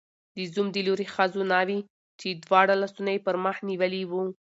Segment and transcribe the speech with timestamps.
[0.35, 1.79] د زوم د لوري ښځو ناوې،
[2.19, 4.23] چې دواړه لاسونه یې پر مخ نیولي وو